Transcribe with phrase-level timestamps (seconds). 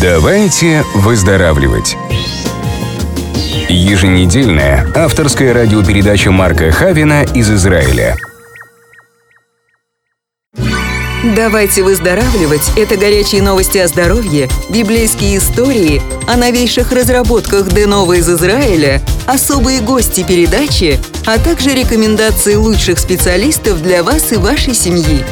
[0.00, 1.94] Давайте выздоравливать.
[3.68, 8.16] Еженедельная авторская радиопередача Марка Хавина из Израиля.
[11.36, 19.02] Давайте выздоравливать– это горячие новости о здоровье, библейские истории, о новейших разработках ДНОВА из Израиля,
[19.26, 25.22] особые гости передачи, а также рекомендации лучших специалистов для вас и вашей семьи.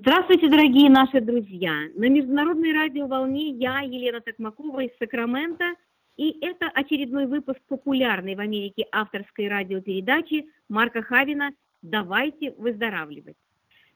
[0.00, 1.72] Здравствуйте, дорогие наши друзья!
[1.96, 5.74] На Международной радиоволне я, Елена Токмакова из Сакрамента,
[6.16, 11.50] и это очередной выпуск популярной в Америке авторской радиопередачи Марка Хавина
[11.82, 13.34] «Давайте выздоравливать».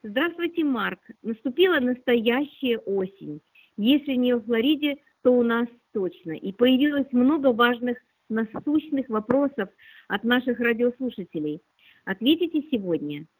[0.03, 0.99] Здравствуйте, Марк!
[1.21, 3.39] Наступила настоящая осень.
[3.77, 6.33] Если не в Флориде, то у нас точно.
[6.33, 7.97] И появилось много важных
[8.27, 9.69] насущных вопросов
[10.09, 11.61] от наших радиослушателей.
[12.03, 13.25] Ответите сегодня–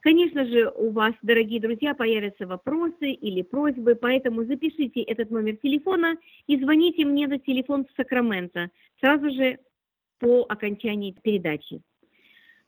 [0.00, 6.16] Конечно же, у вас, дорогие друзья, появятся вопросы или просьбы, поэтому запишите этот номер телефона
[6.46, 9.58] и звоните мне на телефон в Сакраменто сразу же
[10.18, 11.82] по окончании передачи.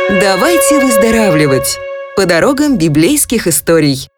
[0.10, 1.78] Давайте выздоравливать
[2.16, 4.10] по дорогам библейских историй.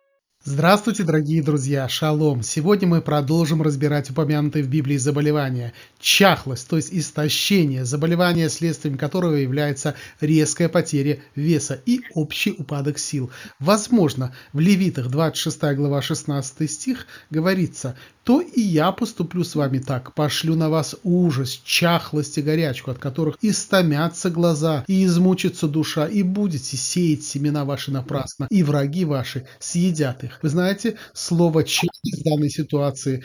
[0.52, 1.88] Здравствуйте, дорогие друзья!
[1.88, 2.42] Шалом!
[2.42, 5.74] Сегодня мы продолжим разбирать упомянутые в Библии заболевания.
[6.00, 13.30] Чахлость, то есть истощение, заболевание, следствием которого является резкая потеря веса и общий упадок сил.
[13.60, 17.96] Возможно, в Левитах 26 глава 16 стих говорится
[18.30, 23.00] то и я поступлю с вами так, пошлю на вас ужас, чахлость и горячку, от
[23.00, 29.48] которых истомятся глаза, и измучится душа, и будете сеять семена ваши напрасно, и враги ваши
[29.58, 30.39] съедят их.
[30.42, 33.24] Вы знаете, слово «чахлость» в данной ситуации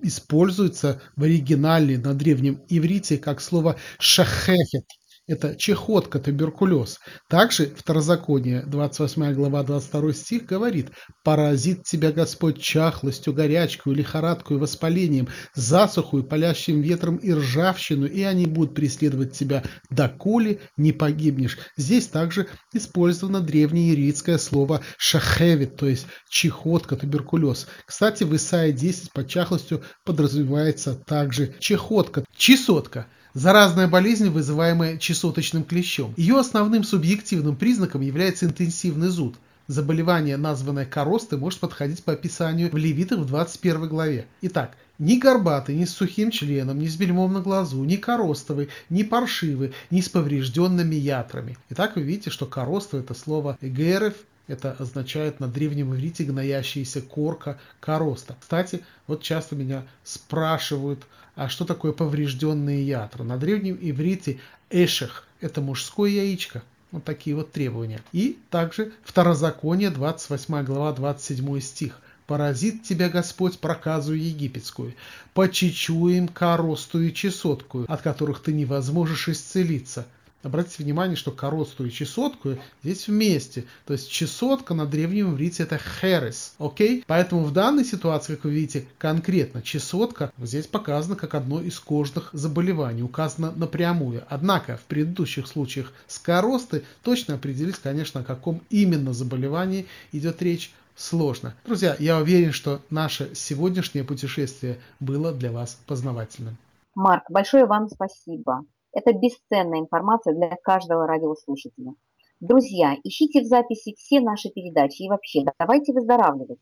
[0.00, 4.84] используется в оригинале на древнем иврите как слово «шахефет»,
[5.26, 6.98] это чехотка, туберкулез.
[7.28, 10.90] Также Второзаконие, 28 глава, 22 стих говорит
[11.24, 18.74] «Поразит тебя Господь чахлостью, горячкой, лихорадкой, воспалением, засухой, палящим ветром и ржавчину, и они будут
[18.74, 21.58] преследовать тебя, доколе не погибнешь».
[21.76, 27.66] Здесь также использовано древнеирийское слово «шахевит», то есть чехотка, туберкулез.
[27.84, 33.08] Кстати, в Исаии 10 под чахлостью подразумевается также чехотка, чесотка.
[33.36, 36.14] Заразная болезнь, вызываемая чесоточным клещом.
[36.16, 39.36] Ее основным субъективным признаком является интенсивный зуд.
[39.66, 44.26] Заболевание, названное коростой, может подходить по описанию в Левитах в 21 главе.
[44.40, 49.02] Итак, ни горбатый, ни с сухим членом, ни с бельмом на глазу, ни коростовый, ни
[49.02, 51.58] паршивый, ни с поврежденными ятрами.
[51.68, 54.14] Итак, вы видите, что коростовый это слово «эгерев»,
[54.48, 58.36] это означает на древнем иврите гноящаяся корка короста.
[58.40, 63.22] Кстати, вот часто меня спрашивают, а что такое поврежденные ятра?
[63.22, 64.38] На древнем иврите
[64.70, 66.62] эшех– это мужское яичко.
[66.92, 68.00] Вот такие вот требования.
[68.12, 72.00] И также Второзаконие, 28 глава, 27 стих.
[72.26, 74.94] «Поразит тебя Господь проказу египетскую,
[75.32, 80.06] почечуем коростую чесоткую, от которых ты не возможешь исцелиться,
[80.42, 83.64] Обратите внимание, что коросту и чесотку здесь вместе.
[83.84, 86.54] То есть чесотка на древнем иврите это херес.
[86.58, 87.02] Окей?
[87.06, 92.30] Поэтому в данной ситуации, как вы видите, конкретно чесотка здесь показана как одно из кожных
[92.32, 93.02] заболеваний.
[93.02, 94.22] Указано напрямую.
[94.28, 100.72] Однако в предыдущих случаях с коростой точно определить, конечно, о каком именно заболевании идет речь
[100.96, 101.54] сложно.
[101.64, 106.56] Друзья, я уверен, что наше сегодняшнее путешествие было для вас познавательным.
[106.94, 108.64] Марк, большое вам спасибо.
[108.96, 111.94] Это бесценная информация для каждого радиослушателя.
[112.40, 116.58] Друзья, ищите в записи все наши передачи и вообще давайте выздоравливать.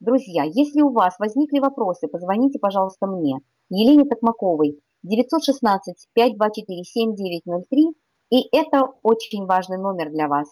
[0.00, 7.92] Друзья, если у вас возникли вопросы, позвоните, пожалуйста, мне, Елене Токмаковой, 916-524-7903,
[8.30, 10.50] и это очень важный номер для вас,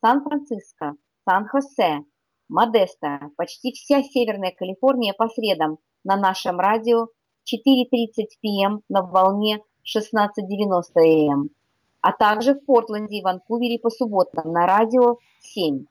[0.00, 0.96] Сан-Франциско,
[1.28, 2.04] Сан-Хосе,
[2.48, 7.08] Модеста, почти вся Северная Калифорния по средам на нашем радио
[7.52, 11.50] 4.30 пм на волне 16.90 м,
[12.00, 15.86] а также в Портленде и Ванкувере по субботам на радио 7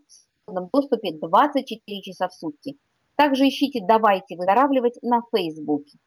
[0.47, 2.77] в доступе 24 часа в сутки.
[3.15, 5.97] Также ищите «Давайте выздоравливать» на Фейсбуке.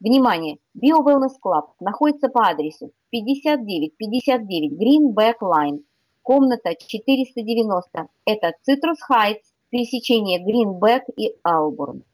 [0.00, 0.58] Внимание!
[0.76, 5.84] Bio Wellness Club находится по адресу 5959 Greenback Line,
[6.22, 8.08] комната 490.
[8.24, 12.04] Это Citrus Heights, пересечение Гринбек и Албурн.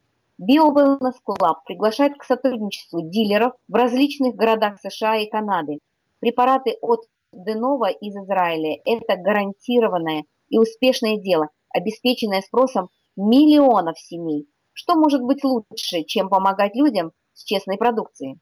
[0.41, 5.77] BioWellness Club приглашает к сотрудничеству дилеров в различных городах США и Канады.
[6.19, 7.01] Препараты от
[7.31, 14.47] Денова из Израиля– это гарантированное и успешное дело, обеспеченное спросом миллионов семей.
[14.73, 18.39] Что может быть лучше, чем помогать людям с честной продукцией?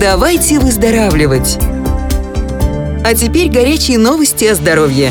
[0.00, 1.58] Давайте выздоравливать!
[3.04, 5.10] А теперь горячие новости о здоровье.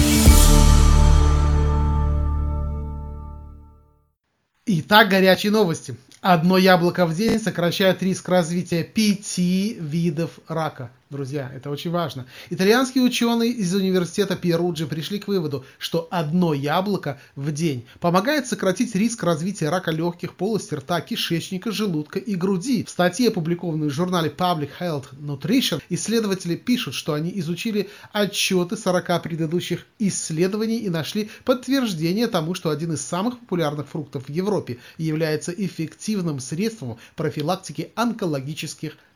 [4.65, 5.95] Итак, горячие новости.
[6.21, 10.89] Одно яблоко в день сокращает риск развития пяти видов рака.
[11.11, 12.25] Друзья, это очень важно.
[12.49, 18.95] Итальянские ученые из университета Перуджи пришли к выводу, что одно яблоко в день помогает сократить
[18.95, 22.85] риск развития рака легких, полости рта, кишечника, желудка и груди.
[22.85, 29.21] В статье, опубликованной в журнале Public Health Nutrition, исследователи пишут, что они изучили отчеты 40
[29.21, 35.51] предыдущих исследований и нашли подтверждение тому, что один из самых популярных фруктов в Европе является
[35.51, 39.10] эффективным средством профилактики онкологических заболеваний.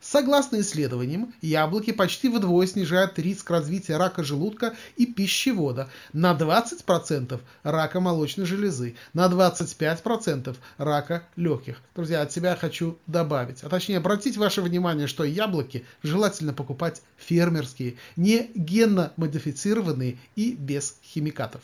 [0.00, 8.00] Согласно исследованиям, яблоки почти вдвое снижают риск развития рака желудка и пищевода, на 20% рака
[8.00, 11.80] молочной железы, на 25% рака легких.
[11.96, 17.96] Друзья, от себя хочу добавить, а точнее обратить ваше внимание, что яблоки желательно покупать фермерские,
[18.14, 21.62] не генно модифицированные и без химикатов.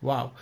[0.00, 0.32] Вау!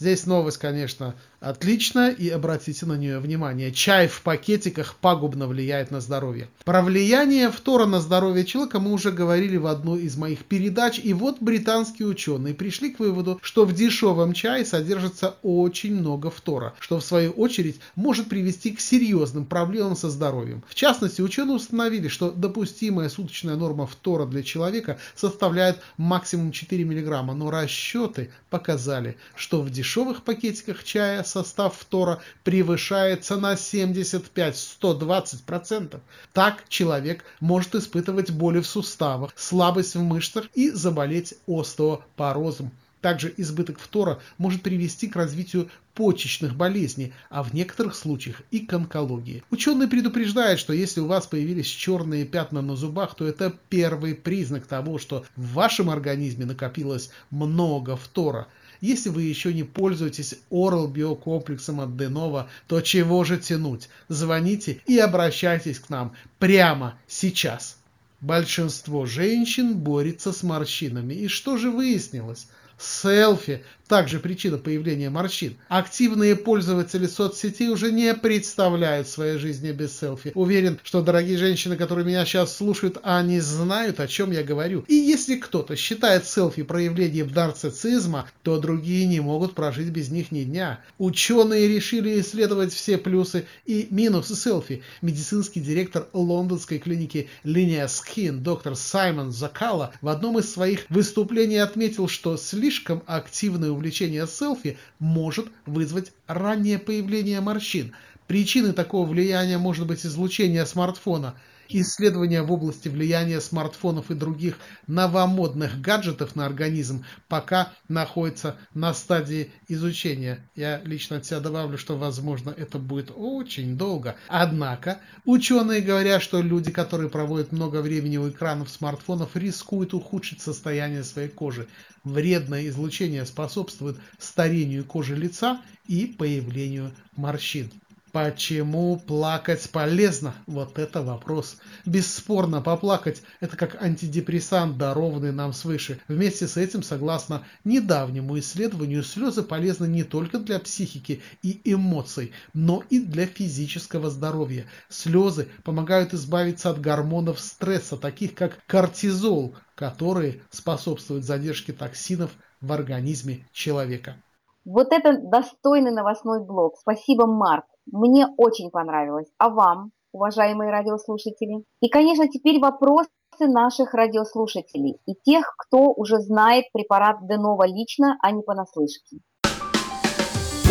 [0.00, 3.72] Здесь новость, конечно, Отлично, и обратите на нее внимание.
[3.72, 6.50] Чай в пакетиках пагубно влияет на здоровье.
[6.66, 11.00] Про влияние фтора на здоровье человека мы уже говорили в одной из моих передач.
[11.02, 16.74] И вот британские ученые пришли к выводу, что в дешевом чае содержится очень много фтора,
[16.78, 20.62] что в свою очередь может привести к серьезным проблемам со здоровьем.
[20.68, 27.22] В частности, ученые установили, что допустимая суточная норма фтора для человека составляет максимум 4 мг,
[27.32, 36.00] но расчеты показали, что в дешевых пакетиках чая состав фтора превышается на 75-120%.
[36.32, 42.70] Так человек может испытывать боли в суставах, слабость в мышцах и заболеть остеопорозом.
[43.00, 48.72] Также избыток фтора может привести к развитию почечных болезней, а в некоторых случаях и к
[48.72, 49.42] онкологии.
[49.50, 54.66] Ученые предупреждают, что если у вас появились черные пятна на зубах, то это первый признак
[54.66, 58.46] того, что в вашем организме накопилось много фтора.
[58.80, 63.88] Если вы еще не пользуетесь Oral биокомплексом от Денова, то чего же тянуть?
[64.08, 67.76] Звоните и обращайтесь к нам прямо сейчас.
[68.20, 71.14] Большинство женщин борется с морщинами.
[71.14, 72.48] И что же выяснилось?
[72.78, 75.56] Селфи– также причина появления морщин.
[75.68, 80.30] Активные пользователи соцсетей уже не представляют своей жизни без селфи.
[80.36, 84.84] Уверен, что дорогие женщины, которые меня сейчас слушают, они знают, о чем я говорю.
[84.86, 90.44] И если кто-то считает селфи проявлением нарциссизма, то другие не могут прожить без них ни
[90.44, 90.78] дня.
[90.98, 94.84] Ученые решили исследовать все плюсы и минусы селфи.
[95.02, 102.06] Медицинский директор лондонской клиники Linear Skin доктор Саймон Закала в одном из своих выступлений отметил,
[102.06, 107.94] что слишком активное увлечение селфи может вызвать раннее появление морщин.
[108.26, 111.34] Причиной такого влияния может быть излучение смартфона–
[111.72, 114.58] Исследования в области влияния смартфонов и других
[114.88, 120.48] новомодных гаджетов на организм пока находятся на стадии изучения.
[120.56, 124.16] Я лично от себя добавлю, что, возможно, это будет очень долго.
[124.26, 131.04] Однако, ученые говорят, что люди, которые проводят много времени у экранов смартфонов, рискуют ухудшить состояние
[131.04, 131.68] своей кожи.
[132.02, 137.70] Вредное излучение способствует старению кожи лица и появлению морщин.
[138.12, 140.34] Почему плакать полезно?
[140.48, 141.58] Вот это вопрос.
[141.86, 146.00] Бесспорно, поплакать– это как антидепрессант, дарованный нам свыше.
[146.08, 152.82] Вместе с этим, согласно недавнему исследованию, слезы полезны не только для психики и эмоций, но
[152.90, 154.66] и для физического здоровья.
[154.88, 163.46] Слезы помогают избавиться от гормонов стресса, таких как кортизол, которые способствуют задержке токсинов в организме
[163.52, 164.16] человека.
[164.64, 166.76] Вот это достойный новостной блок.
[166.78, 167.64] Спасибо, Марк.
[167.92, 169.26] Мне очень понравилось.
[169.38, 171.64] А вам, уважаемые радиослушатели?
[171.80, 173.08] И, конечно, теперь вопросы
[173.40, 179.18] наших радиослушателей и тех, кто уже знает препарат Денова лично, а не понаслышке.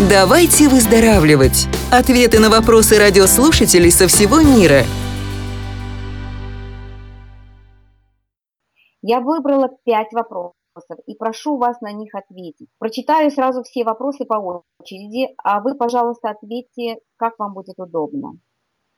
[0.09, 1.67] Давайте выздоравливать.
[1.91, 4.83] Ответы на вопросы радиослушателей со всего мира.
[9.01, 12.69] Я выбрала пять вопросов вопросов и прошу вас на них ответить.
[12.77, 18.33] Прочитаю сразу все вопросы по очереди, а вы, пожалуйста, ответьте, как вам будет удобно.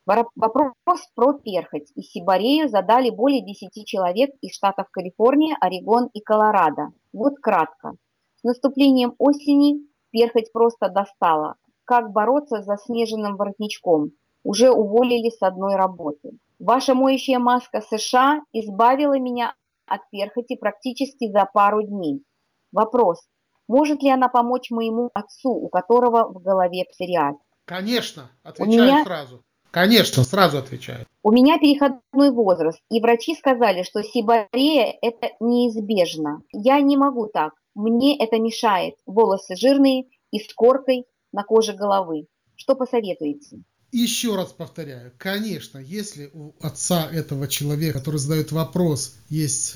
[0.06, 6.90] Вопрос про перхоть и сибарею задали более 10 человек из штатов Калифорния, Орегон и Колорадо.
[7.14, 7.94] Вот кратко.
[8.38, 11.56] С наступлением осени перхоть просто достала.
[11.86, 14.12] Как бороться с заснеженным воротничком?
[14.44, 16.32] Уже уволили с одной работы.
[16.58, 19.54] Ваша моющая маска США избавила меня
[19.92, 22.24] от перхоти практически за пару дней.
[22.72, 23.20] Вопрос.
[23.68, 27.36] Может ли она помочь моему отцу, у которого в голове псориаз?
[27.66, 29.04] Конечно, отвечаю меня...
[29.04, 29.44] сразу.
[29.72, 31.06] Конечно, сразу отвечаю.
[31.24, 36.42] У меня переходной возраст, и врачи сказали, что сибарея– это неизбежно.
[36.52, 37.54] Я не могу так.
[37.74, 38.96] Мне это мешает.
[39.06, 42.28] Волосы жирные и с коркой на коже головы.
[42.56, 43.64] Что посоветуете?
[43.92, 49.76] Еще раз повторяю, конечно, если у отца этого человека, который задает вопрос, есть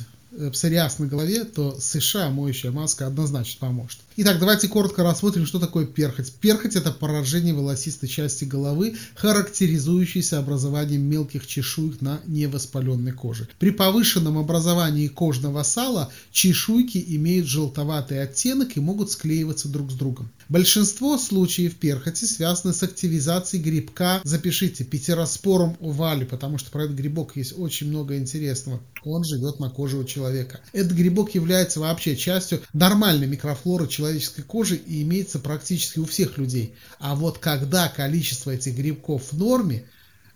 [0.51, 3.99] псориаз на голове, то США моющая маска однозначно поможет.
[4.17, 6.31] Итак, давайте коротко рассмотрим, что такое перхоть.
[6.33, 13.47] Перхоть– это поражение волосистой части головы, характеризующееся образованием мелких чешуек на невоспаленной коже.
[13.59, 20.31] При повышенном образовании кожного сала чешуйки имеют желтоватый оттенок и могут склеиваться друг с другом.
[20.47, 27.35] Большинство случаев перхоти связаны с активизацией грибка, запишите, пятероспором овали, потому что про этот грибок
[27.35, 28.79] есть очень много интересного.
[29.03, 30.24] Он живет на коже у человека.
[30.73, 36.75] Этот грибок является вообще частью нормальной микрофлоры человеческой кожи и имеется практически у всех людей.
[36.99, 39.85] А вот когда количество этих грибков в норме,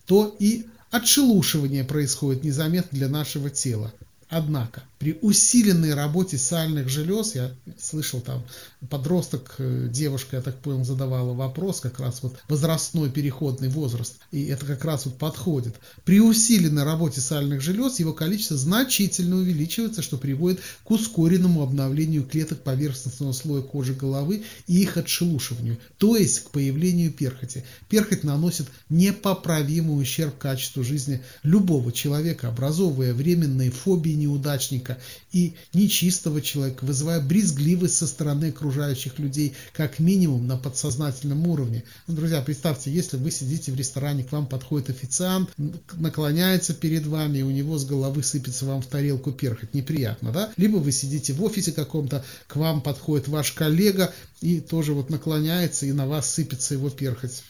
[0.06, 3.94] то и отшелушивание происходит незаметно для нашего тела.
[4.30, 8.44] Однако при усиленной работе сальных желез, я слышал там,
[8.90, 14.46] подросток, э, девушка, я так понял, задавала вопрос, как раз вот возрастной переходный возраст, и
[14.46, 15.76] это как раз вот подходит.
[16.04, 22.62] При усиленной работе сальных желез его количество значительно увеличивается, что приводит к ускоренному обновлению клеток
[22.62, 27.64] поверхностного слоя кожи головы и их отшелушиванию, то есть к появлению перхоти.
[27.88, 34.98] Перхоть наносит непоправимый ущерб качеству жизни любого человека, образовывая временные фобии неудачника
[35.32, 41.84] и нечистого человека, вызывая брезгливость со стороны окружающих людей, как минимум на подсознательном уровне.
[42.08, 45.50] Ну, друзья, представьте, если вы сидите в ресторане, к вам подходит официант,
[45.94, 49.74] наклоняется перед вами, и у него с головы сыпется вам в тарелку перхоть.
[49.74, 50.52] Неприятно, да?
[50.58, 55.86] Либо вы сидите в офисе каком-то, к вам подходит ваш коллега и тоже вот наклоняется,
[55.86, 57.44] и на вас сыпется его перхоть.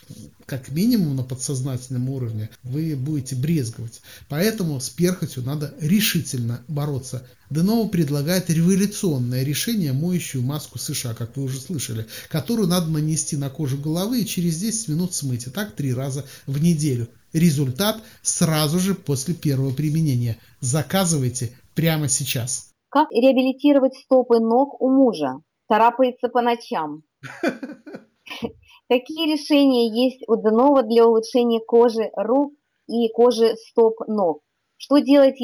[0.46, 4.00] Как минимум на подсознательном уровне вы будете брезговать.
[4.28, 7.26] Поэтому с перхотью надо решительно бороться.
[7.50, 13.50] Денова предлагает революционное решение моющую маску США, как вы уже слышали, которую надо нанести на
[13.50, 17.08] кожу головы и через 10 минут смыть, и так три раза в неделю.
[17.32, 20.38] Результат сразу же после первого применения.
[20.60, 22.70] Заказывайте прямо сейчас.
[22.88, 25.40] Как реабилитировать стопы ног у мужа?
[25.68, 27.04] Царапается по ночам.
[28.88, 32.52] Какие решения есть у Денова для улучшения кожи рук
[32.88, 34.42] и кожи стоп ног?
[34.78, 35.36] Что делать,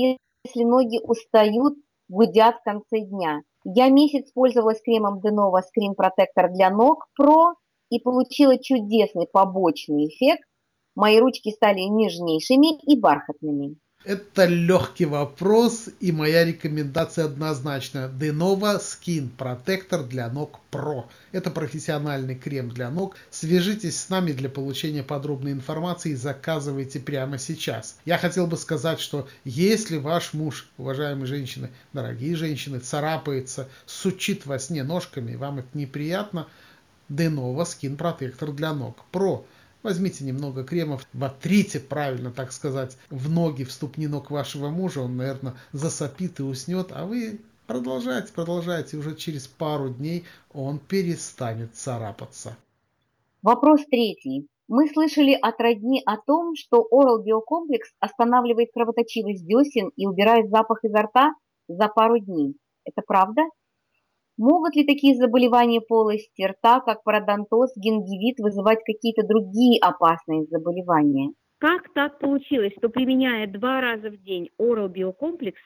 [0.46, 1.74] если ноги устают,
[2.08, 3.42] гудят в конце дня?
[3.64, 7.54] Я месяц пользовалась кремом Денова Screen Protector для ног Pro
[7.90, 10.44] и получила чудесный побочный эффект.
[10.94, 13.76] Мои ручки стали нежнейшими и бархатными.
[14.06, 18.08] Это легкий вопрос, и моя рекомендация однозначна.
[18.08, 21.06] Denova Skin Protector для ног Pro.
[21.32, 23.16] Это профессиональный крем для ног.
[23.32, 27.98] Свяжитесь с нами для получения подробной информации и заказывайте прямо сейчас.
[28.04, 34.60] Я хотел бы сказать, что если ваш муж, уважаемые женщины, дорогие женщины, царапается, сучит во
[34.60, 36.46] сне ножками, вам это неприятно,
[37.08, 39.46] Denova Skin Protector для ног Pro–
[39.82, 45.16] Возьмите немного кремов, вотрите, правильно так сказать, в ноги, в ступни ног вашего мужа, он,
[45.16, 52.56] наверное, засопит и уснет, а вы продолжайте, продолжайте, уже через пару дней он перестанет царапаться.
[53.42, 54.48] Вопрос третий.
[54.68, 60.82] Мы слышали от родни о том, что Oral Биокомплекс останавливает кровоточивость десен и убирает запах
[60.82, 61.34] изо рта
[61.68, 62.56] за пару дней.
[62.84, 63.42] Это правда?
[64.38, 71.32] Могут ли такие заболевания полости рта, как пародонтоз, гингивит, вызывать какие-то другие опасные заболевания?
[71.58, 75.60] Как так получилось, что применяя два раза в день Oral Биокомплекс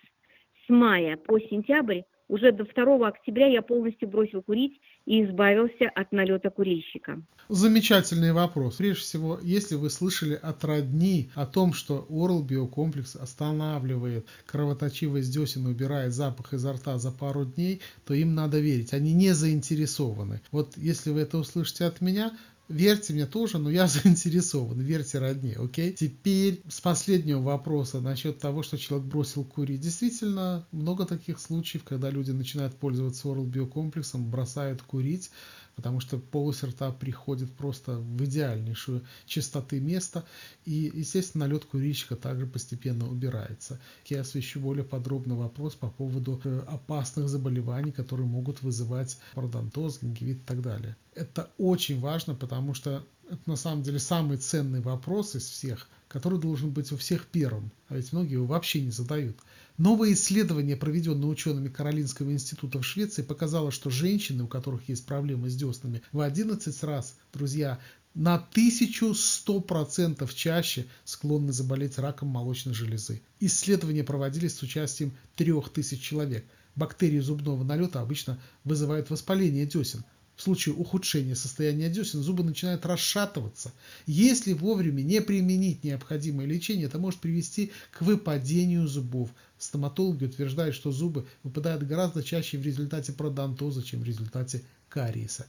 [0.65, 6.13] с мая по сентябрь уже до 2 октября я полностью бросил курить и избавился от
[6.13, 7.21] налета курильщика.
[7.49, 8.77] Замечательный вопрос.
[8.77, 15.67] Прежде всего, если вы слышали от родни о том, что Oral биокомплекс останавливает кровоточивость десен
[15.67, 18.93] убирает запах изо рта за пару дней, то им надо верить.
[18.93, 20.41] Они не заинтересованы.
[20.53, 22.33] Вот если вы это услышите от меня,
[22.71, 24.81] Верьте мне тоже, но я заинтересован.
[24.81, 25.93] Верьте родне, окей?
[25.93, 29.81] Теперь с последнего вопроса насчет того, что человек бросил курить.
[29.81, 35.33] Действительно, много таких случаев, когда люди начинают пользоваться Oral биокомплексом, бросают курить,
[35.75, 40.25] потому что полость рта приходит просто в идеальнейшую чистоты место,
[40.65, 43.81] и, естественно, налет курильщика также постепенно убирается.
[44.07, 50.37] Я освещу более подробно вопрос по поводу э, опасных заболеваний, которые могут вызывать пародонтоз, гингивит
[50.37, 50.97] и так далее.
[51.21, 56.41] Это очень важно, потому что это на самом деле самый ценный вопрос из всех, который
[56.41, 59.37] должен быть у всех первым, а ведь многие его вообще не задают.
[59.77, 65.51] Новое исследование, проведенное учеными Каролинского института в Швеции, показало, что женщины, у которых есть проблемы
[65.51, 67.79] с деснами, в 11 раз, друзья,
[68.15, 73.21] на 1100% чаще склонны заболеть раком молочной железы.
[73.41, 76.47] Исследования проводились с участием 3000 человек.
[76.77, 80.03] Бактерии зубного налета обычно вызывают воспаление десен,
[80.41, 83.73] в случае ухудшения состояния десен зубы начинают расшатываться.
[84.07, 89.29] Если вовремя не применить необходимое лечение, это может привести к выпадению зубов.
[89.59, 95.45] Стоматологи утверждают, что зубы выпадают гораздо чаще в результате пародонтоза, чем в результате кариеса.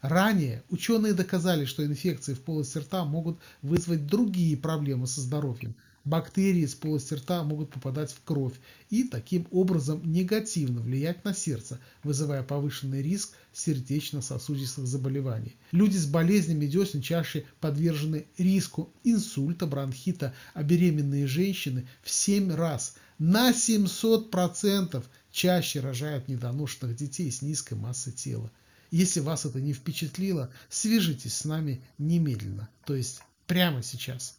[0.00, 5.74] Ранее ученые доказали, что инфекции в полости рта могут вызвать другие проблемы со здоровьем–
[6.06, 8.54] Бактерии с полости рта могут попадать в кровь
[8.90, 15.56] и таким образом негативно влиять на сердце, вызывая повышенный риск сердечно-сосудистых заболеваний.
[15.72, 22.94] Люди с болезнями десен чаще подвержены риску инсульта, бронхита, а беременные женщины в 7 раз
[23.18, 28.52] на 700% чаще рожают недоношенных детей с низкой массой тела.
[28.92, 34.35] Если вас это не впечатлило, свяжитесь с нами немедленно, то есть прямо сейчас.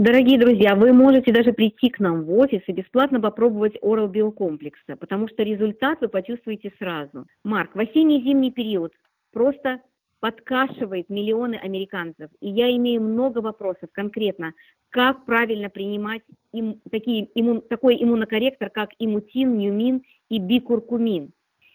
[0.00, 4.94] Дорогие друзья, вы можете даже прийти к нам в офис и бесплатно попробовать Oral биокомплекса,
[4.94, 7.26] потому что результат вы почувствуете сразу.
[7.42, 8.92] Марк, в осенне-зимний период
[9.32, 9.80] просто
[10.20, 12.30] подкашивает миллионы американцев.
[12.40, 14.52] И я имею много вопросов конкретно,
[14.90, 21.32] как правильно принимать им, такие, иммун, такой иммунокорректор, как имутин, нюмин и бикуркумин.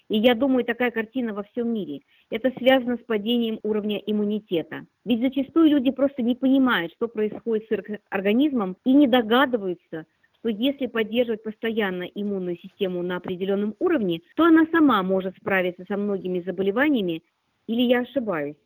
[0.08, 2.00] И я думаю, такая картина во всем мире.
[2.30, 4.86] Это связано с падением уровня иммунитета.
[5.06, 10.06] Ведь зачастую люди просто не понимают, что происходит с организмом и не догадываются,
[10.40, 15.98] что если поддерживать постоянно иммунную систему на определенном уровне, то она сама может справиться со
[15.98, 17.24] многими заболеваниями,
[17.68, 18.58] или я ошибаюсь?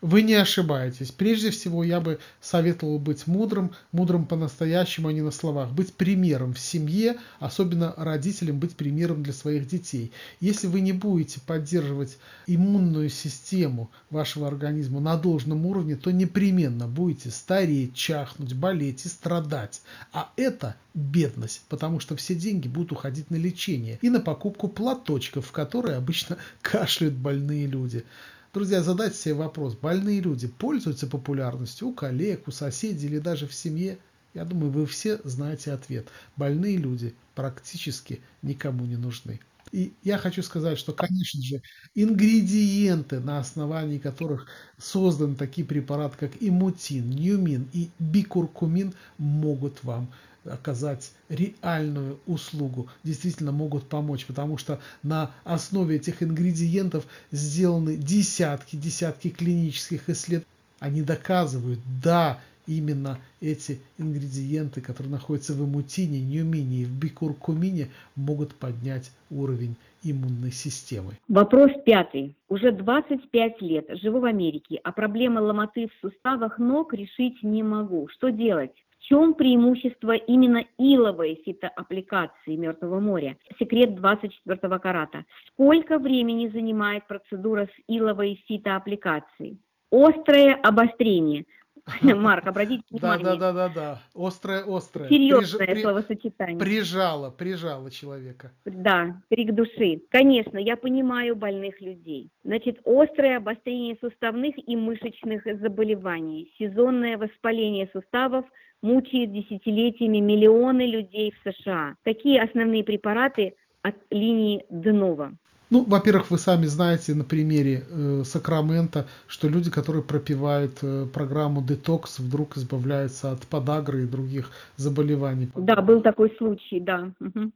[0.00, 1.10] Вы не ошибаетесь.
[1.10, 5.72] Прежде всего, я бы советовал быть мудрым, мудрым по-настоящему, а не на словах.
[5.72, 10.12] Быть примером в семье, особенно родителям быть примером для своих детей.
[10.40, 17.30] Если вы не будете поддерживать иммунную систему вашего организма на должном уровне, то непременно будете
[17.30, 19.82] стареть, чахнуть, болеть и страдать.
[20.12, 25.46] А это бедность, потому что все деньги будут уходить на лечение и на покупку платочков,
[25.46, 28.04] в которые обычно кашляют больные люди.
[28.52, 33.54] Друзья, задайте себе вопрос, больные люди пользуются популярностью у коллег, у соседей или даже в
[33.54, 33.98] семье?
[34.34, 36.08] Я думаю, вы все знаете ответ.
[36.36, 39.38] Больные люди практически никому не нужны.
[39.70, 41.62] И я хочу сказать, что, конечно же,
[41.94, 50.10] ингредиенты, на основании которых создан такие препараты, как имутин, ньюмин и бикуркумин, могут вам
[50.44, 59.28] оказать реальную услугу, действительно могут помочь, потому что на основе этих ингредиентов сделаны десятки, десятки
[59.28, 60.46] клинических исследований.
[60.78, 68.54] Они доказывают, да, именно эти ингредиенты, которые находятся в эмутине, ньюмине и в бикуркумине, могут
[68.54, 71.12] поднять уровень иммунной системы.
[71.28, 72.34] Вопрос пятый.
[72.48, 78.08] Уже 25 лет живу в Америке, а проблемы ломоты в суставах ног решить не могу.
[78.08, 78.72] Что делать?
[79.10, 83.36] В чем преимущество именно иловой фитоаппликации Мертвого моря?
[83.58, 85.24] Секрет 24 карата.
[85.48, 89.58] Сколько времени занимает процедура с иловой фитоаппликацией?
[89.90, 91.44] Острое обострение–
[92.02, 93.24] Марк, обратите внимание.
[93.24, 94.02] Да, да, да, да, да.
[94.14, 95.08] Острое, острое.
[95.08, 95.82] Серьезное Приж...
[95.82, 96.58] словосочетание.
[96.60, 98.52] Прижало, прижало человека.
[98.64, 100.02] Да, крик души.
[100.10, 102.30] Конечно, я понимаю больных людей.
[102.44, 108.44] Значит, острое обострение суставных и мышечных заболеваний, сезонное воспаление суставов
[108.82, 111.96] мучает десятилетиями миллионы людей в США.
[112.04, 115.32] Какие основные препараты от линии Денова?
[115.70, 121.62] Ну, во-первых, вы сами знаете на примере э, Сакрамента, что люди, которые пропивают э, программу
[121.62, 125.48] детокс, вдруг избавляются от подагры и других заболеваний.
[125.54, 127.12] Да, был такой случай, да.
[127.20, 127.52] Угу.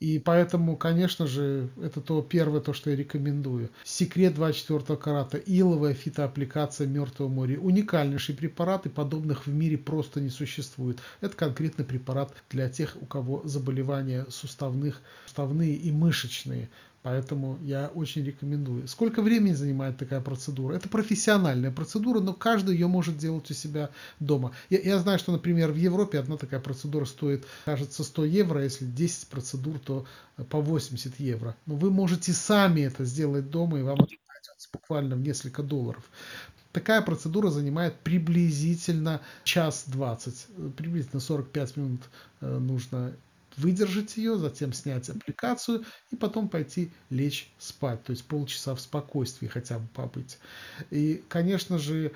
[0.00, 3.68] И поэтому, конечно же, это то первое, то, что я рекомендую.
[3.84, 5.36] Секрет 24 карата.
[5.36, 7.60] Иловая фитоаппликация Мертвого моря.
[7.60, 11.00] Уникальнейший препарат, и подобных в мире просто не существует.
[11.20, 16.70] Это конкретный препарат для тех, у кого заболевания суставных, суставные и мышечные.
[17.02, 18.86] Поэтому я очень рекомендую.
[18.86, 20.74] Сколько времени занимает такая процедура?
[20.74, 24.52] Это профессиональная процедура, но каждый ее может делать у себя дома.
[24.68, 28.64] Я, я знаю, что, например, в Европе одна такая процедура стоит, кажется, 100 евро, а
[28.64, 30.04] если 10 процедур, то
[30.50, 31.56] по 80 евро.
[31.64, 36.04] Но вы можете сами это сделать дома, и вам это обойдется буквально в несколько долларов.
[36.72, 42.02] Такая процедура занимает приблизительно час 20, приблизительно 45 минут
[42.42, 43.12] э, нужно
[43.56, 49.46] выдержать ее, затем снять аппликацию и потом пойти лечь спать, то есть полчаса в спокойствии
[49.46, 50.38] хотя бы побыть.
[50.90, 52.12] И, конечно же,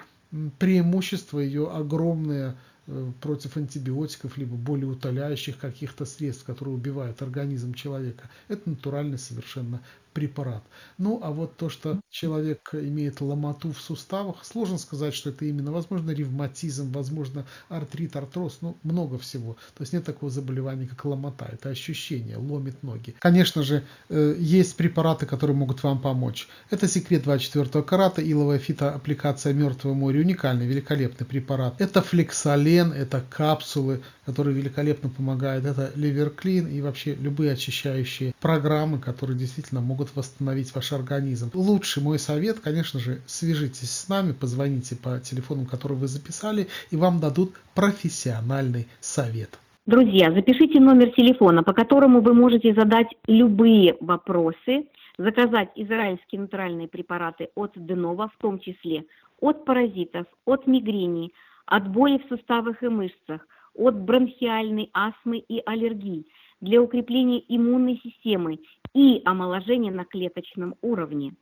[0.59, 8.29] преимущество ее огромное Э, против антибиотиков, либо более утоляющих каких-то средств, которые убивают организм человека.
[8.49, 9.81] Это натуральный совершенно
[10.15, 10.63] препарат.
[10.97, 15.73] Ну, а вот то, что человек имеет ломоту в суставах, сложно сказать, что это именно,
[15.73, 19.55] возможно, ревматизм, возможно, артрит, артроз, ну, много всего.
[19.75, 23.15] То есть нет такого заболевания, как ломота, это ощущение, ломит ноги.
[23.19, 26.49] Конечно же, э, есть препараты, которые могут вам помочь.
[26.71, 31.81] Это секрет 24 карата, иловая фитоаппликация Мертвого моря, уникальный, великолепный препарат.
[31.81, 39.39] Это флексолен, это капсулы, которые великолепно помогают, это ливерклин и вообще любые очищающие программы, которые
[39.39, 41.51] действительно могут восстановить ваш организм.
[41.55, 46.97] Лучший мой совет, конечно же, свяжитесь с нами, позвоните по телефону, который вы записали, и
[46.97, 49.59] вам дадут профессиональный совет.
[49.87, 54.87] Друзья, запишите номер телефона, по которому вы можете задать любые вопросы,
[55.19, 59.05] заказать израильские натуральные препараты от Денова, в том числе
[59.41, 61.33] от паразитов, от мигрени,
[61.67, 66.27] от боли в суставах и мышцах, от бронхиальной астмы и аллергий,
[66.61, 68.59] для укрепления иммунной системы
[68.95, 71.35] и омоложения на клеточном уровне.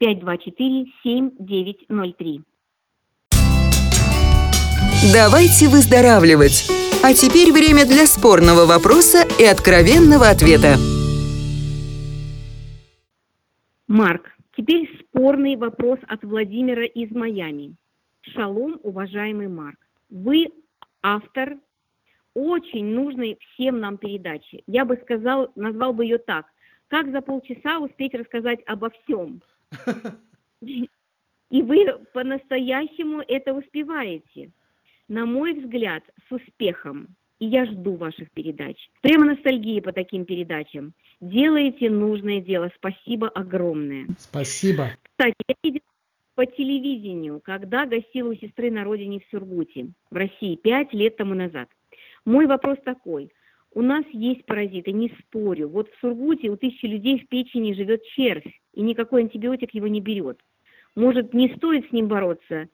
[0.00, 2.42] 916-524-7903.
[5.12, 6.70] Давайте выздоравливать!
[7.02, 10.78] А теперь время для спорного вопроса и откровенного ответа.
[13.86, 17.76] Марк, теперь спорный вопрос от Владимира из Майами.
[18.32, 19.78] Шалом, уважаемый Марк.
[20.10, 20.48] Вы
[21.02, 21.56] автор
[22.34, 24.62] очень нужной всем нам передачи.
[24.66, 26.46] Я бы сказал, назвал бы ее так.
[26.88, 29.42] Как за полчаса успеть рассказать обо всем?
[30.60, 34.50] И вы по-настоящему это успеваете
[35.08, 37.08] на мой взгляд, с успехом.
[37.40, 38.76] И я жду ваших передач.
[39.02, 40.94] Прямо ностальгия по таким передачам.
[41.20, 42.70] Делаете нужное дело.
[42.76, 44.06] Спасибо огромное.
[44.18, 44.90] Спасибо.
[45.02, 45.82] Кстати, я видела
[46.34, 51.34] по телевидению, когда гостила у сестры на родине в Сургуте, в России, пять лет тому
[51.34, 51.68] назад.
[52.24, 53.30] Мой вопрос такой.
[53.72, 55.68] У нас есть паразиты, не спорю.
[55.68, 60.00] Вот в Сургуте у тысячи людей в печени живет червь, и никакой антибиотик его не
[60.00, 60.40] берет.
[60.94, 62.68] Может, не стоит с ним бороться,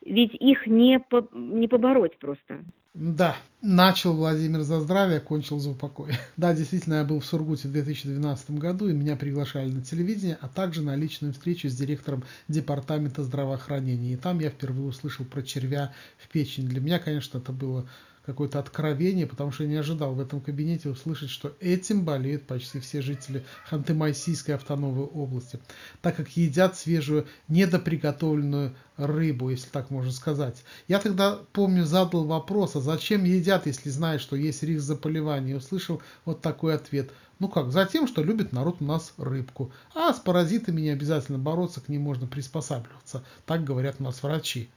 [0.00, 2.64] ведь их не, по, не побороть просто.
[2.94, 6.14] Да, начал Владимир за здравие, кончил за упокой.
[6.36, 10.46] Да, действительно, я был в Сургуте в 2012 году, и меня приглашали на телевидение, а
[10.46, 14.12] также на личную встречу с директором департамента здравоохранения.
[14.12, 16.68] И там я впервые услышал про червя в печени.
[16.68, 17.84] Для меня, конечно, это было
[18.26, 22.80] какое-то откровение, потому что я не ожидал в этом кабинете услышать, что этим болеют почти
[22.80, 25.58] все жители Ханты-Мансийской автономной области,
[26.00, 30.64] так как едят свежую недоприготовленную рыбу, если так можно сказать.
[30.88, 35.56] Я тогда, помню, задал вопрос, а зачем едят, если знают, что есть риск заболевания, и
[35.56, 37.10] услышал вот такой ответ.
[37.40, 39.72] Ну как, за тем, что любит народ у нас рыбку.
[39.94, 43.24] А с паразитами не обязательно бороться, к ним можно приспосабливаться.
[43.44, 44.70] Так говорят у нас врачи.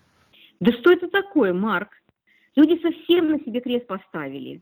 [0.60, 1.90] Да что это такое, Марк?
[2.58, 4.62] Люди совсем на себе крест поставили.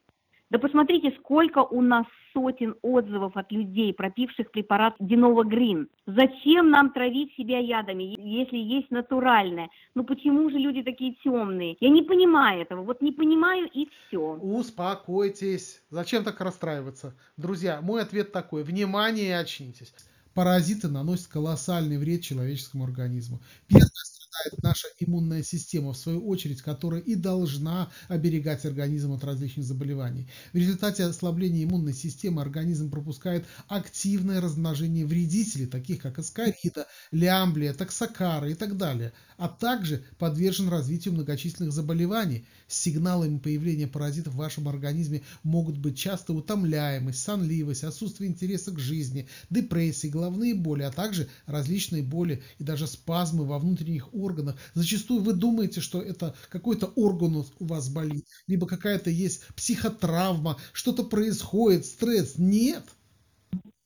[0.49, 5.87] Да посмотрите, сколько у нас сотен отзывов от людей, пропивших препарат Денова Грин.
[6.05, 9.69] Зачем нам травить себя ядами, если есть натуральное?
[9.95, 11.77] Ну почему же люди такие темные?
[11.79, 14.33] Я не понимаю этого, вот не понимаю и все.
[14.41, 15.81] Успокойтесь.
[15.89, 17.15] Зачем так расстраиваться?
[17.37, 18.63] Друзья, мой ответ такой.
[18.63, 19.93] Внимание и очнитесь.
[20.33, 23.39] Паразиты наносят колоссальный вред человеческому организму.
[23.69, 23.87] Первое
[24.35, 30.27] страдает наша иммунная система, в свою очередь, которая и должна оберегать организм от различных заболеваний.
[30.53, 38.49] В результате ослабления иммунной системы организм пропускает активное размножение вредителей, таких как аскарита, лямблия, токсокара
[38.49, 42.45] и так далее, а также подвержен развитию многочисленных заболеваний.
[42.67, 49.27] Сигналами появления паразитов в вашем организме могут быть часто утомляемость, сонливость, отсутствие интереса к жизни,
[49.49, 54.24] депрессии, головные боли, а также различные боли и даже спазмы во внутренних органах.
[54.73, 61.03] Зачастую вы думаете, что это какой-то орган у вас болит, либо какая-то есть психотравма, что-то
[61.03, 62.37] происходит, стресс.
[62.37, 62.83] Нет.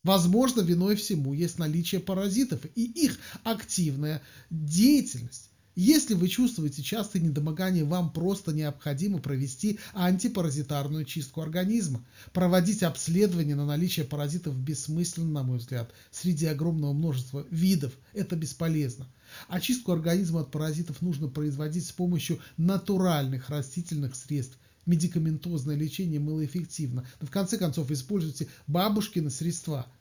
[0.03, 5.48] Возможно, виной всему есть наличие паразитов и их активная деятельность.
[5.81, 12.05] Если вы чувствуете частые недомогания, вам просто необходимо провести антипаразитарную чистку организма.
[12.33, 15.93] Проводить обследование на наличие паразитов бессмысленно, на мой взгляд.
[16.11, 19.07] Среди огромного множества видов это бесполезно.
[19.47, 24.59] Очистку организма от паразитов нужно производить с помощью натуральных растительных средств.
[24.85, 27.07] Медикаментозное лечение малоэффективно.
[27.21, 29.87] Но в конце концов используйте бабушкины средства–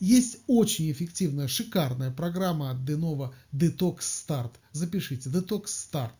[0.00, 4.52] есть очень эффективная, шикарная программа от Denova Detox Start.
[4.72, 6.14] Запишите, Detox Start.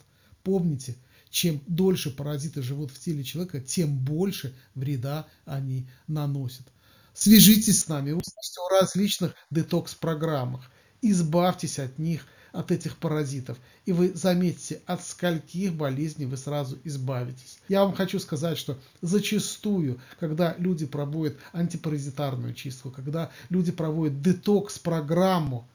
[0.44, 0.96] Помните,
[1.30, 6.66] чем дольше паразиты живут в теле человека, тем больше вреда они наносят.
[7.14, 10.70] Свяжитесь с нами, услышьте о различных детокс-программах.
[11.02, 17.58] Избавьтесь от них– от этих паразитов, и вы заметите, от скольких болезней вы сразу избавитесь.
[17.68, 25.66] Я вам хочу сказать, что зачастую, когда люди проводят антипаразитарную чистку, когда люди проводят детокс-программу,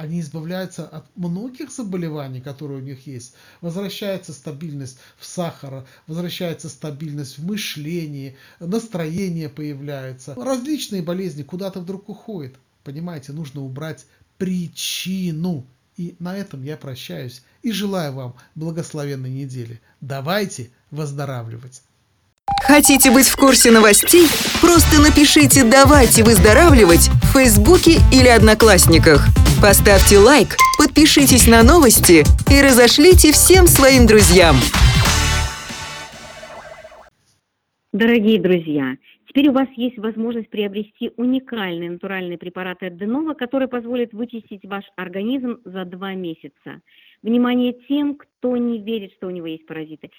[0.00, 3.34] они избавляются от многих заболеваний, которые у них есть.
[3.60, 10.34] Возвращается стабильность в сахара, возвращается стабильность в мышлении, настроение появляется.
[10.36, 12.54] Различные болезни куда-то вдруг уходят.
[12.82, 14.06] Понимаете, нужно убрать
[14.38, 15.66] причину
[16.00, 19.82] и на этом я прощаюсь и желаю вам благословенной недели.
[20.00, 21.82] Давайте выздоравливать.
[22.62, 24.26] Хотите быть в курсе новостей?
[24.62, 29.26] Просто напишите «Давайте выздоравливать» в Фейсбуке или Одноклассниках.
[29.60, 34.56] Поставьте лайк, подпишитесь на новости и разошлите всем своим друзьям.
[37.92, 38.94] Дорогие друзья,
[39.30, 44.84] Теперь у вас есть возможность приобрести уникальные натуральные препараты от Денова, которые позволят вычистить ваш
[44.96, 46.80] организм за два месяца.
[47.22, 50.10] Внимание тем, кто не верит, что у него есть паразиты.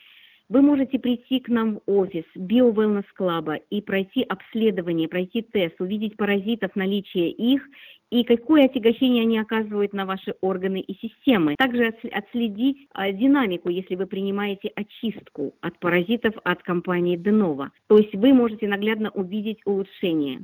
[0.52, 5.80] Вы можете прийти к нам в офис Bio Wellness Club и пройти обследование, пройти тест,
[5.80, 7.62] увидеть паразитов, наличие их
[8.10, 11.56] и какое отягощение они оказывают на ваши органы и системы.
[11.58, 17.70] Также отследить а, динамику, если вы принимаете очистку от паразитов от компании Denova.
[17.88, 20.42] То есть вы можете наглядно увидеть улучшение.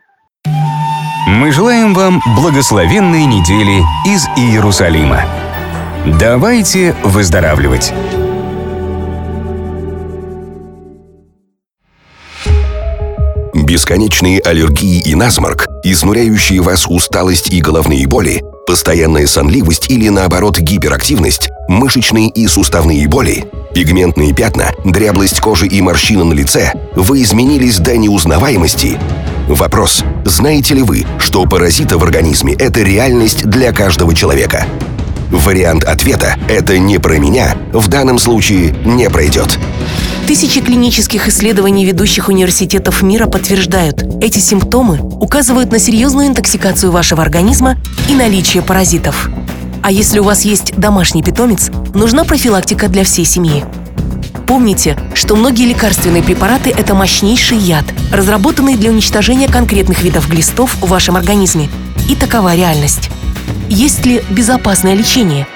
[1.28, 5.22] Мы желаем вам благословенной недели из Иерусалима.
[6.20, 7.94] Давайте выздоравливать!
[13.66, 21.50] Бесконечные аллергии и насморк, изнуряющие вас усталость и головные боли, постоянная сонливость или наоборот гиперактивность,
[21.68, 27.98] мышечные и суставные боли, пигментные пятна, дряблость кожи и морщины на лице, вы изменились до
[27.98, 29.00] неузнаваемости.
[29.48, 34.68] Вопрос, знаете ли вы, что паразиты в организме– это реальность для каждого человека?
[35.32, 39.58] Вариант ответа «это не про меня» в данном случае не пройдет.
[40.28, 47.78] Тысячи клинических исследований ведущих университетов мира подтверждают, эти симптомы указывают на серьезную интоксикацию вашего организма
[48.10, 49.30] и наличие паразитов.
[49.84, 53.66] А если у вас есть домашний питомец, нужна профилактика для всей семьи.
[54.48, 60.88] Помните, что многие лекарственные препараты– это мощнейший яд, разработанный для уничтожения конкретных видов глистов в
[60.88, 61.70] вашем организме.
[62.10, 63.12] И такова реальность.
[63.70, 65.48] Есть ли безопасное лечение?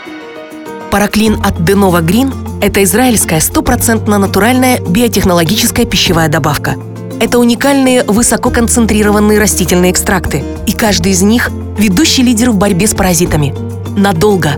[0.92, 6.78] Параклин от Denova Green– это израильская стопроцентно натуральная биотехнологическая пищевая добавка.
[7.22, 13.54] Это уникальные высококонцентрированные растительные экстракты, и каждый из них– ведущий лидер в борьбе с паразитами–
[13.96, 14.54] надолго.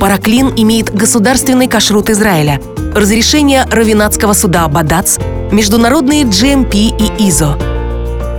[0.00, 2.58] Параклин имеет государственный кашрут Израиля,
[2.94, 5.18] разрешение Равинатского суда Бадац,
[5.52, 7.58] международные GMP и ИЗО.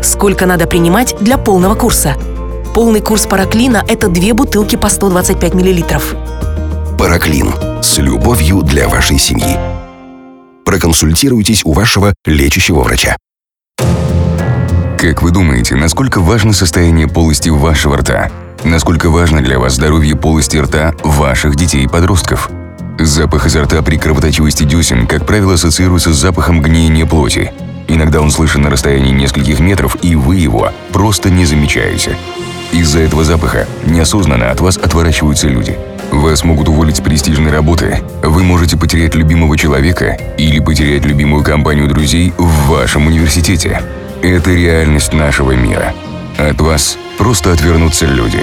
[0.01, 2.15] Сколько надо принимать для полного курса?
[2.73, 6.01] Полный курс параклина– это две бутылки по 125 мл.
[7.01, 7.51] Параклин.
[7.81, 9.57] С любовью для вашей семьи.
[10.63, 13.17] Проконсультируйтесь у вашего лечащего врача.
[14.99, 18.29] Как вы думаете, насколько важно состояние полости вашего рта?
[18.63, 22.51] Насколько важно для вас здоровье полости рта ваших детей и подростков?
[22.99, 27.51] Запах изо рта при кровоточивости десен, как правило, ассоциируется с запахом гниения плоти.
[27.87, 32.15] Иногда он слышен на расстоянии нескольких метров, и вы его просто не замечаете.
[32.71, 35.79] Из-за этого запаха неосознанно от вас отворачиваются люди.
[36.11, 41.87] Вас могут уволить с престижной работы, вы можете потерять любимого человека или потерять любимую компанию
[41.87, 43.81] друзей в вашем университете.
[44.21, 45.93] Это реальность нашего мира.
[46.37, 48.41] От вас просто отвернутся люди.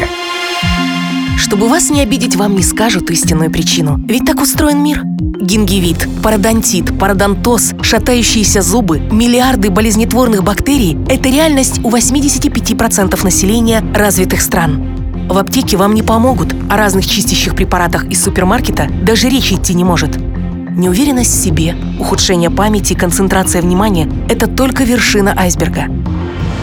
[1.36, 4.00] Чтобы вас не обидеть, вам не скажут истинную причину.
[4.08, 5.02] Ведь так устроен мир.
[5.04, 14.97] Гингивит, пародонтит, пародонтоз, шатающиеся зубы, миллиарды болезнетворных бактерий– это реальность у 85% населения развитых стран.
[15.28, 19.84] В аптеке вам не помогут, о разных чистящих препаратах из супермаркета даже речи идти не
[19.84, 20.16] может.
[20.16, 25.84] Неуверенность в себе, ухудшение памяти и концентрация внимания– это только вершина айсберга.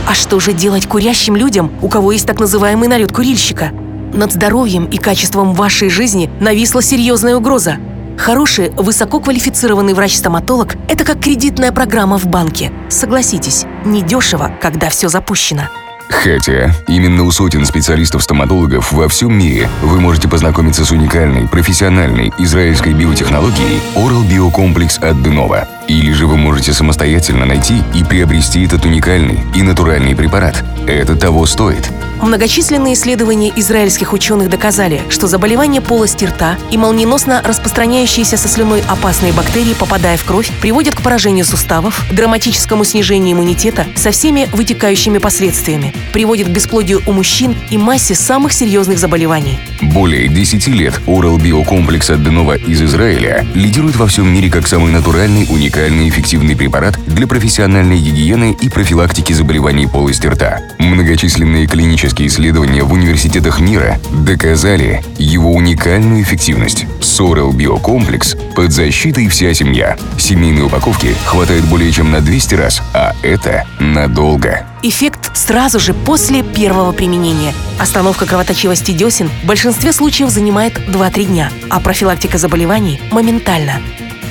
[0.08, 3.69] А что же делать курящим людям, у кого есть так называемый налет курильщика?
[4.13, 7.78] Над здоровьем и качеством вашей жизни нависла серьезная угроза.
[8.17, 12.71] Хороший, высококвалифицированный врач-стоматолог– это как кредитная программа в банке.
[12.89, 15.63] Согласитесь, недешево, когда все запущено.
[16.10, 22.94] Хотя именно у сотен специалистов-стоматологов во всем мире вы можете познакомиться с уникальной, профессиональной израильской
[22.94, 25.68] биотехнологией Oral Biocomplexот Denova.
[25.88, 30.63] Или же вы можете самостоятельно найти и приобрести этот уникальный и натуральный препарат.
[30.88, 31.91] Это того стоит.
[32.21, 39.34] Многочисленные исследования израильских ученых доказали, что заболевания полости рта и молниеносно распространяющиеся со слюной опасные
[39.34, 45.93] бактерии, попадая в кровь, приводят к поражению суставов, драматическому снижению иммунитета со всеми вытекающими последствиями,
[46.13, 49.60] приводит к бесплодию у мужчин и массе самых серьезных заболеваний.
[49.82, 54.91] Более 10 лет Oral Биокомплекс от Денова из Израиля лидирует во всем мире как самый
[54.91, 60.62] натуральный, уникальный и эффективный препарат для профессиональной гигиены и профилактики заболеваний полости рта.
[60.80, 66.86] Многочисленные клинические исследования в университетах мира доказали его уникальную эффективность.
[67.02, 69.98] С Oral Биокомплекс под защитой вся семья.
[70.18, 74.65] Семейной упаковки хватает более чем на 200 раз, а это надолго.
[74.84, 77.54] Эффект сразу же после первого применения.
[77.80, 83.82] Остановка кровоточивости десен в большинстве случаев занимает 2-3 дня, а профилактика заболеваний– моментально.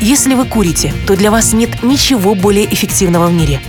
[0.00, 3.60] Если вы курите, то для вас нет ничего более эффективного в мире.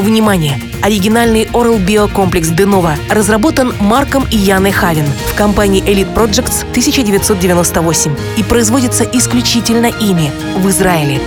[0.00, 0.58] Внимание!
[0.80, 8.16] Оригинальный Oral Bio комплекс Денова разработан Марком и Яной Хавин в компании Elite Projects 1998
[8.38, 11.20] и производится исключительно ими в Израиле.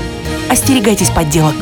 [0.50, 1.56] Остерегайтесь подделок.